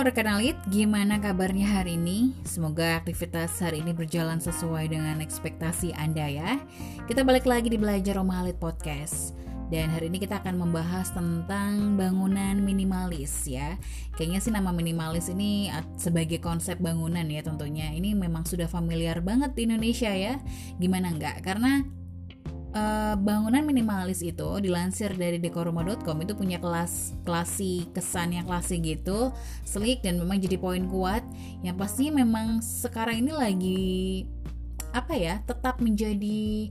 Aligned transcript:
Halo 0.00 0.16
rekan 0.16 0.32
Alit, 0.32 0.56
gimana 0.72 1.20
kabarnya 1.20 1.76
hari 1.76 2.00
ini? 2.00 2.32
Semoga 2.48 3.04
aktivitas 3.04 3.52
hari 3.60 3.84
ini 3.84 3.92
berjalan 3.92 4.40
sesuai 4.40 4.88
dengan 4.88 5.20
ekspektasi 5.20 5.92
Anda 5.92 6.24
ya. 6.24 6.56
Kita 7.04 7.20
balik 7.20 7.44
lagi 7.44 7.68
di 7.68 7.76
Belajar 7.76 8.16
Oma 8.16 8.40
Alit 8.40 8.56
Podcast. 8.56 9.36
Dan 9.68 9.92
hari 9.92 10.08
ini 10.08 10.16
kita 10.16 10.40
akan 10.40 10.56
membahas 10.56 11.12
tentang 11.12 12.00
bangunan 12.00 12.64
minimalis 12.64 13.44
ya. 13.44 13.76
Kayaknya 14.16 14.40
sih 14.40 14.52
nama 14.56 14.72
minimalis 14.72 15.28
ini 15.28 15.68
sebagai 16.00 16.40
konsep 16.40 16.80
bangunan 16.80 17.28
ya 17.28 17.44
tentunya. 17.44 17.92
Ini 17.92 18.16
memang 18.16 18.48
sudah 18.48 18.72
familiar 18.72 19.20
banget 19.20 19.52
di 19.52 19.68
Indonesia 19.68 20.16
ya. 20.16 20.40
Gimana 20.80 21.12
enggak? 21.12 21.44
Karena 21.44 21.84
uh, 22.74 23.14
bangunan 23.18 23.62
minimalis 23.62 24.22
itu 24.22 24.48
dilansir 24.62 25.14
dari 25.14 25.38
dekoruma.com 25.38 26.16
itu 26.22 26.32
punya 26.34 26.58
kelas 26.58 27.14
klasi 27.22 27.88
kesan 27.94 28.36
yang 28.36 28.46
klasi 28.46 28.78
gitu 28.82 29.34
sleek 29.66 30.02
dan 30.02 30.18
memang 30.18 30.38
jadi 30.38 30.56
poin 30.58 30.84
kuat. 30.86 31.22
Yang 31.62 31.76
pasti 31.78 32.04
memang 32.10 32.62
sekarang 32.62 33.26
ini 33.26 33.32
lagi 33.32 33.82
apa 34.90 35.14
ya 35.14 35.38
tetap 35.46 35.78
menjadi 35.78 36.70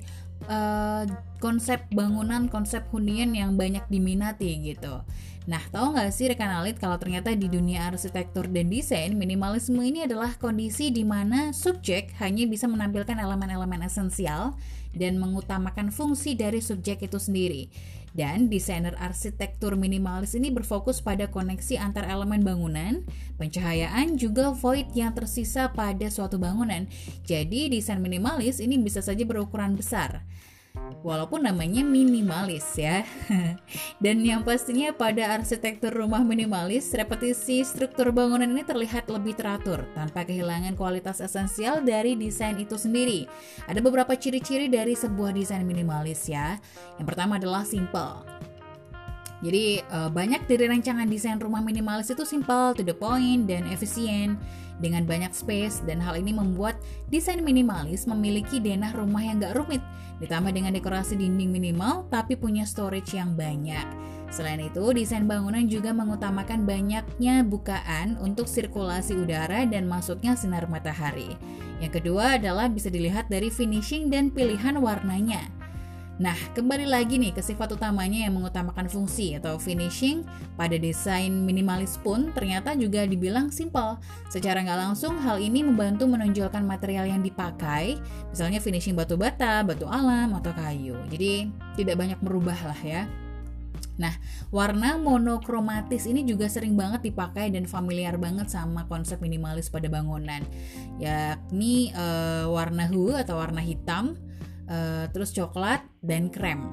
uh, 0.52 1.07
konsep 1.40 1.84
bangunan 1.91 2.52
konsep 2.52 2.84
hunian 2.91 3.31
yang 3.31 3.55
banyak 3.55 3.84
diminati 3.88 4.59
gitu 4.59 5.04
Nah, 5.49 5.66
tahu 5.73 5.98
nggak 5.98 6.13
sih 6.13 6.30
rekan 6.30 6.53
alit 6.62 6.77
kalau 6.77 7.02
ternyata 7.02 7.34
di 7.34 7.49
dunia 7.49 7.90
arsitektur 7.90 8.45
dan 8.53 8.70
desain, 8.70 9.17
minimalisme 9.17 9.81
ini 9.81 10.05
adalah 10.05 10.38
kondisi 10.38 10.94
di 10.94 11.02
mana 11.02 11.49
subjek 11.57 12.13
hanya 12.21 12.45
bisa 12.45 12.70
menampilkan 12.70 13.17
elemen-elemen 13.17 13.81
esensial 13.81 14.54
dan 14.93 15.17
mengutamakan 15.17 15.90
fungsi 15.90 16.38
dari 16.38 16.62
subjek 16.62 17.02
itu 17.02 17.17
sendiri. 17.17 17.66
Dan 18.13 18.45
desainer 18.54 18.93
arsitektur 19.02 19.73
minimalis 19.73 20.38
ini 20.38 20.54
berfokus 20.54 21.02
pada 21.02 21.26
koneksi 21.34 21.81
antar 21.81 22.05
elemen 22.05 22.46
bangunan, 22.46 23.02
pencahayaan, 23.41 24.21
juga 24.21 24.54
void 24.54 24.93
yang 24.93 25.18
tersisa 25.18 25.74
pada 25.74 26.13
suatu 26.13 26.37
bangunan. 26.37 26.85
Jadi, 27.26 27.74
desain 27.74 27.98
minimalis 27.98 28.62
ini 28.62 28.77
bisa 28.77 29.02
saja 29.02 29.26
berukuran 29.26 29.74
besar 29.74 30.21
walaupun 31.05 31.45
namanya 31.45 31.85
minimalis 31.85 32.65
ya. 32.76 33.05
Dan 34.04 34.26
yang 34.26 34.41
pastinya 34.41 34.91
pada 34.91 35.37
arsitektur 35.37 35.93
rumah 35.93 36.26
minimalis, 36.26 36.91
repetisi 36.96 37.62
struktur 37.62 38.09
bangunan 38.09 38.49
ini 38.49 38.65
terlihat 38.65 39.07
lebih 39.07 39.37
teratur 39.37 39.85
tanpa 39.93 40.26
kehilangan 40.26 40.73
kualitas 40.73 41.21
esensial 41.21 41.85
dari 41.85 42.18
desain 42.18 42.57
itu 42.57 42.76
sendiri. 42.76 43.29
Ada 43.70 43.79
beberapa 43.79 44.18
ciri-ciri 44.18 44.68
dari 44.68 44.98
sebuah 44.98 45.31
desain 45.35 45.63
minimalis 45.63 46.26
ya. 46.26 46.57
Yang 46.98 47.07
pertama 47.13 47.37
adalah 47.37 47.63
simple. 47.63 48.49
Jadi 49.40 49.79
uh, 49.87 50.12
banyak 50.12 50.43
dari 50.51 50.68
rancangan 50.68 51.07
desain 51.07 51.40
rumah 51.40 51.63
minimalis 51.63 52.12
itu 52.12 52.27
simple, 52.27 52.76
to 52.76 52.84
the 52.84 52.91
point, 52.91 53.48
dan 53.48 53.63
efisien 53.71 54.35
dengan 54.84 55.04
banyak 55.07 55.31
space 55.31 55.84
dan 55.84 55.99
hal 55.99 56.20
ini 56.20 56.31
membuat 56.31 56.79
desain 57.12 57.40
minimalis 57.43 58.07
memiliki 58.07 58.59
denah 58.63 58.96
rumah 58.96 59.20
yang 59.23 59.40
gak 59.40 59.55
rumit 59.55 59.84
ditambah 60.20 60.51
dengan 60.51 60.76
dekorasi 60.76 61.15
dinding 61.15 61.51
minimal 61.51 62.07
tapi 62.12 62.35
punya 62.35 62.68
storage 62.68 63.15
yang 63.15 63.35
banyak. 63.35 63.87
Selain 64.29 64.62
itu, 64.62 64.94
desain 64.94 65.25
bangunan 65.25 65.66
juga 65.66 65.90
mengutamakan 65.90 66.62
banyaknya 66.68 67.41
bukaan 67.41 68.13
untuk 68.22 68.46
sirkulasi 68.46 69.18
udara 69.18 69.66
dan 69.66 69.90
masuknya 69.90 70.38
sinar 70.38 70.69
matahari. 70.69 71.34
Yang 71.81 72.03
kedua 72.03 72.38
adalah 72.38 72.69
bisa 72.69 72.94
dilihat 72.94 73.25
dari 73.31 73.50
finishing 73.50 74.12
dan 74.13 74.29
pilihan 74.29 74.78
warnanya. 74.78 75.59
Nah, 76.19 76.35
kembali 76.51 76.84
lagi 76.84 77.16
nih 77.16 77.31
ke 77.31 77.39
sifat 77.39 77.79
utamanya 77.79 78.28
yang 78.28 78.35
mengutamakan 78.35 78.91
fungsi 78.91 79.39
atau 79.39 79.56
finishing 79.56 80.28
pada 80.59 80.75
desain 80.75 81.31
minimalis 81.31 81.95
pun 81.95 82.35
ternyata 82.35 82.75
juga 82.75 83.07
dibilang 83.07 83.47
simple. 83.47 83.95
Secara 84.28 84.59
nggak 84.59 84.79
langsung, 84.84 85.16
hal 85.16 85.40
ini 85.40 85.63
membantu 85.63 86.12
menonjolkan 86.12 86.68
material 86.68 87.08
yang 87.08 87.24
dipakai, 87.24 87.96
misalnya 88.35 88.59
finishing 88.59 89.00
batu 89.00 89.16
bata, 89.16 89.63
batu 89.63 89.88
alam, 89.88 90.35
atau 90.35 90.52
kayu. 90.52 91.00
Jadi, 91.08 91.56
tidak 91.79 91.96
banyak 91.96 92.19
merubah 92.19 92.68
lah 92.68 92.81
ya. 92.84 93.08
Nah, 93.96 94.12
warna 94.52 95.00
monokromatis 95.00 96.03
ini 96.03 96.28
juga 96.28 96.52
sering 96.52 96.75
banget 96.75 97.16
dipakai 97.16 97.47
dan 97.47 97.63
familiar 97.63 98.19
banget 98.19 98.52
sama 98.52 98.84
konsep 98.91 99.24
minimalis 99.24 99.72
pada 99.72 99.88
bangunan, 99.88 100.44
yakni 101.00 101.96
uh, 101.96 102.47
warna 102.52 102.91
hu 102.91 103.16
atau 103.16 103.40
warna 103.40 103.63
hitam, 103.63 104.19
uh, 104.69 105.09
terus 105.12 105.34
coklat 105.34 105.84
dan 106.00 106.30
krem. 106.30 106.63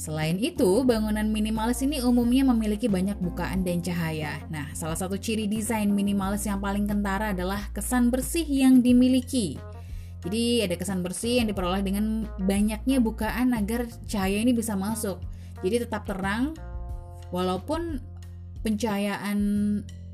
Selain 0.00 0.40
itu, 0.40 0.80
bangunan 0.80 1.28
minimalis 1.28 1.84
ini 1.84 2.00
umumnya 2.00 2.40
memiliki 2.40 2.88
banyak 2.88 3.20
bukaan 3.20 3.60
dan 3.60 3.84
cahaya. 3.84 4.40
Nah, 4.48 4.72
salah 4.72 4.96
satu 4.96 5.20
ciri 5.20 5.44
desain 5.44 5.92
minimalis 5.92 6.48
yang 6.48 6.56
paling 6.56 6.88
kentara 6.88 7.36
adalah 7.36 7.68
kesan 7.76 8.08
bersih 8.08 8.48
yang 8.48 8.80
dimiliki. 8.80 9.60
Jadi, 10.24 10.64
ada 10.64 10.72
kesan 10.80 11.04
bersih 11.04 11.44
yang 11.44 11.52
diperoleh 11.52 11.84
dengan 11.84 12.24
banyaknya 12.40 12.96
bukaan 12.96 13.52
agar 13.52 13.92
cahaya 14.08 14.40
ini 14.40 14.56
bisa 14.56 14.72
masuk. 14.72 15.20
Jadi, 15.60 15.84
tetap 15.84 16.08
terang 16.08 16.56
walaupun 17.28 18.00
pencahayaan 18.64 19.38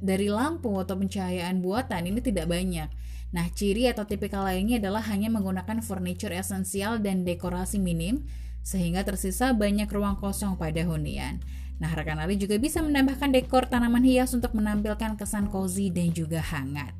dari 0.02 0.26
lampu 0.26 0.74
atau 0.82 0.98
pencahayaan 0.98 1.62
buatan 1.62 2.10
ini 2.10 2.18
tidak 2.18 2.50
banyak. 2.50 2.90
Nah, 3.34 3.46
ciri 3.50 3.90
atau 3.90 4.06
tipikal 4.06 4.46
lainnya 4.46 4.78
adalah 4.78 5.02
hanya 5.10 5.26
menggunakan 5.32 5.82
furniture 5.82 6.34
esensial 6.34 7.02
dan 7.02 7.26
dekorasi 7.26 7.82
minim, 7.82 8.26
sehingga 8.66 9.06
tersisa 9.06 9.54
banyak 9.54 9.86
ruang 9.90 10.18
kosong 10.18 10.58
pada 10.58 10.82
hunian. 10.82 11.42
Nah, 11.76 11.92
rekan 11.92 12.18
Ali 12.18 12.40
juga 12.40 12.56
bisa 12.56 12.80
menambahkan 12.80 13.30
dekor 13.36 13.68
tanaman 13.68 14.02
hias 14.02 14.32
untuk 14.32 14.56
menampilkan 14.56 15.20
kesan 15.20 15.52
cozy 15.52 15.92
dan 15.92 16.10
juga 16.10 16.40
hangat. 16.40 16.96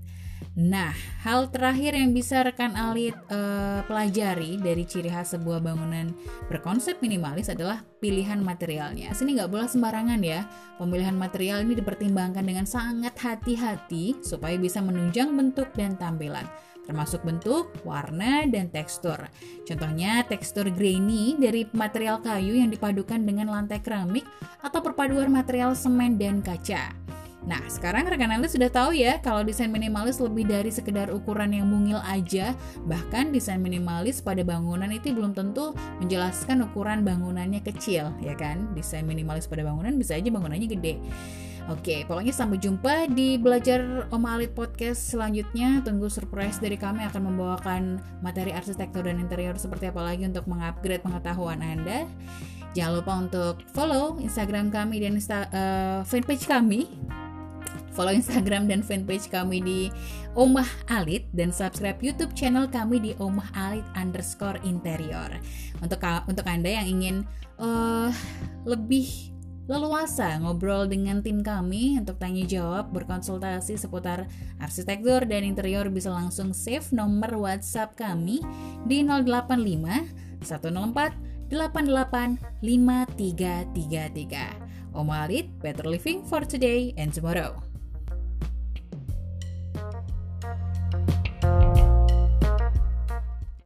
Nah, 0.56 0.97
hal 1.20 1.52
terakhir 1.52 1.92
yang 1.92 2.16
bisa 2.16 2.41
rekan 2.41 2.72
Alit 2.80 3.12
uh, 3.28 3.84
pelajari 3.84 4.56
dari 4.56 4.88
ciri 4.88 5.12
khas 5.12 5.36
sebuah 5.36 5.60
bangunan 5.60 6.16
berkonsep 6.48 6.97
minimalis 7.04 7.52
adalah 7.52 7.84
pilihan 8.00 8.41
materialnya. 8.41 9.12
Sini 9.12 9.36
nggak 9.36 9.52
boleh 9.52 9.69
sembarangan 9.69 10.20
ya. 10.25 10.48
Pemilihan 10.80 11.12
material 11.12 11.60
ini 11.60 11.76
dipertimbangkan 11.76 12.41
dengan 12.41 12.64
sangat 12.64 13.12
hati-hati 13.20 14.25
supaya 14.25 14.56
bisa 14.56 14.80
menunjang 14.80 15.28
bentuk 15.36 15.69
dan 15.76 15.92
tampilan 16.00 16.48
termasuk 16.86 17.20
bentuk, 17.26 17.75
warna, 17.82 18.46
dan 18.46 18.70
tekstur. 18.70 19.19
Contohnya 19.66 20.22
tekstur 20.22 20.70
grainy 20.70 21.34
dari 21.34 21.66
material 21.75 22.22
kayu 22.22 22.54
yang 22.54 22.70
dipadukan 22.70 23.19
dengan 23.26 23.50
lantai 23.50 23.82
keramik 23.82 24.22
atau 24.62 24.78
perpaduan 24.80 25.28
material 25.34 25.75
semen 25.75 26.14
dan 26.14 26.38
kaca. 26.41 27.06
Nah, 27.46 27.62
sekarang 27.70 28.10
rekan 28.10 28.34
Anda 28.34 28.50
sudah 28.50 28.66
tahu 28.66 28.98
ya 28.98 29.22
kalau 29.22 29.46
desain 29.46 29.70
minimalis 29.70 30.18
lebih 30.18 30.50
dari 30.50 30.74
sekedar 30.74 31.14
ukuran 31.14 31.54
yang 31.54 31.70
mungil 31.70 32.02
aja. 32.02 32.58
Bahkan 32.90 33.30
desain 33.30 33.62
minimalis 33.62 34.18
pada 34.18 34.42
bangunan 34.42 34.90
itu 34.90 35.14
belum 35.14 35.30
tentu 35.30 35.70
menjelaskan 36.02 36.66
ukuran 36.66 37.06
bangunannya 37.06 37.62
kecil, 37.62 38.10
ya 38.18 38.34
kan? 38.34 38.74
Desain 38.74 39.06
minimalis 39.06 39.46
pada 39.46 39.62
bangunan 39.62 39.94
bisa 39.94 40.18
aja 40.18 40.26
bangunannya 40.26 40.66
gede. 40.66 40.98
Oke, 41.66 42.06
pokoknya 42.06 42.30
sampai 42.30 42.62
jumpa 42.62 43.10
di 43.10 43.42
Belajar 43.42 44.06
Om 44.10 44.22
Alit 44.26 44.54
Podcast 44.54 45.10
selanjutnya. 45.10 45.82
Tunggu 45.82 46.06
surprise 46.06 46.62
dari 46.62 46.78
kami 46.78 47.02
akan 47.10 47.22
membawakan 47.30 47.82
materi 48.22 48.54
arsitektur 48.54 49.06
dan 49.06 49.18
interior 49.18 49.58
seperti 49.58 49.90
apa 49.90 49.98
lagi 49.98 50.22
untuk 50.26 50.46
mengupgrade 50.46 51.02
pengetahuan 51.02 51.58
Anda. 51.62 52.06
Jangan 52.70 52.92
lupa 53.02 53.12
untuk 53.18 53.54
follow 53.74 54.22
Instagram 54.22 54.70
kami 54.70 55.02
dan 55.02 55.18
Insta, 55.18 55.50
uh, 55.50 56.00
fanpage 56.06 56.46
kami 56.46 56.86
Follow 57.96 58.12
Instagram 58.12 58.68
dan 58.68 58.84
fanpage 58.84 59.32
kami 59.32 59.64
di 59.64 59.88
Omah 60.36 60.68
Alit 60.92 61.24
dan 61.32 61.48
subscribe 61.48 61.96
YouTube 62.04 62.36
channel 62.36 62.68
kami 62.68 63.00
di 63.00 63.16
Omah 63.16 63.48
Alit 63.56 63.88
underscore 63.96 64.60
interior. 64.68 65.32
Untuk 65.80 66.04
untuk 66.28 66.44
anda 66.44 66.76
yang 66.76 66.84
ingin 66.84 67.24
uh, 67.56 68.12
lebih 68.69 69.32
leluasa 69.66 70.38
ngobrol 70.38 70.87
dengan 70.87 71.19
tim 71.25 71.43
kami 71.43 71.98
untuk 71.98 72.22
tanya 72.22 72.46
jawab, 72.46 72.94
berkonsultasi 72.94 73.75
seputar 73.81 74.28
arsitektur 74.62 75.26
dan 75.26 75.42
interior 75.42 75.90
bisa 75.90 76.06
langsung 76.12 76.54
save 76.54 76.87
nomor 76.92 77.34
WhatsApp 77.34 77.99
kami 77.99 78.44
di 78.84 79.02
085 79.02 80.44
104 80.44 81.26
88 81.50 82.38
5333. 82.60 84.66
Om 84.96 85.12
Alit, 85.12 85.52
better 85.60 85.84
living 85.84 86.25
for 86.25 86.40
today 86.44 86.92
and 86.96 87.12
tomorrow. 87.12 87.65